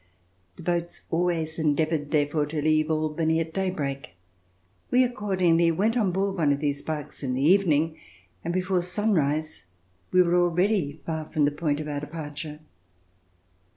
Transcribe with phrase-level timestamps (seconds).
[0.55, 4.15] The boats always en deavored therefore to leave Albany at daybreak.
[4.89, 7.99] We accordingly went on board one of these barks in the evening,
[8.43, 9.65] and before sunrise
[10.11, 12.61] we were already far from the point of our departure.